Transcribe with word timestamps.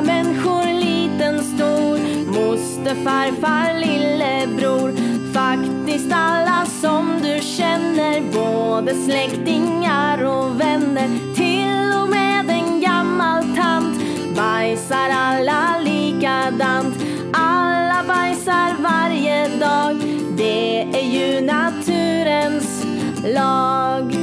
människor, 0.00 0.80
liten, 0.80 1.44
stor. 1.44 1.98
Moster, 2.26 2.94
farfar, 3.04 3.80
lillebror. 3.80 4.92
Faktiskt 5.32 6.12
alla 6.12 6.66
som 6.66 7.20
du 7.22 7.40
känner, 7.40 8.20
både 8.32 8.94
släktingar 8.94 10.24
och 10.24 10.60
vänner. 10.60 11.34
Till 11.34 12.02
och 12.02 12.08
med 12.08 12.50
en 12.50 12.80
gammal 12.80 13.42
tant 13.56 13.98
bajsar 14.36 15.10
alla 15.14 15.78
likadant. 15.78 16.96
Alla 17.32 18.04
bajsar 18.08 18.76
varje 18.82 19.48
dag, 19.48 19.96
det 20.36 20.82
är 20.82 21.04
ju 21.04 21.40
naturens 21.40 22.86
lag. 23.24 24.15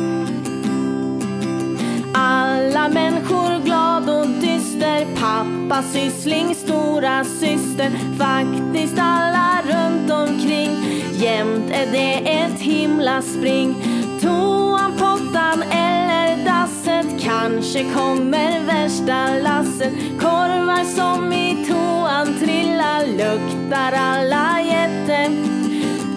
Pappa, 5.74 5.88
syssling, 5.88 6.56
stora 6.56 7.24
syster 7.24 7.92
Faktiskt 8.18 8.98
alla 9.00 9.62
runt 9.62 10.12
omkring. 10.12 10.72
Jämt 11.14 11.72
är 11.72 11.92
det 11.92 12.32
ett 12.32 12.60
himla 12.60 13.22
spring. 13.22 13.76
Toan, 14.22 14.92
pottan 14.98 15.64
eller 15.72 16.46
dasset 16.46 17.22
Kanske 17.22 17.84
kommer 17.84 18.66
värsta 18.66 19.30
lasset 19.44 19.94
Korvar 20.20 20.84
som 20.84 21.34
i 21.34 21.66
toan 21.68 22.40
trillar 22.40 23.06
Luktar 23.08 23.92
alla 23.92 24.62
jätte 24.62 25.32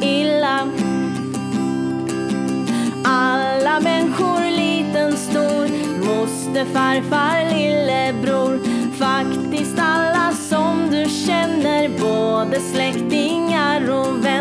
illa. 0.02 0.68
Alla 3.04 3.80
människor, 3.80 4.50
liten, 4.50 5.16
stor 5.16 5.68
Moster, 6.06 6.64
farfar, 6.64 7.54
lillebror. 7.54 8.65
Faktiskt 8.98 9.78
alla 9.78 10.32
som 10.32 10.90
du 10.90 11.04
känner, 11.26 11.88
både 11.88 12.60
släktingar 12.60 13.90
och 13.90 14.24
vänner. 14.24 14.35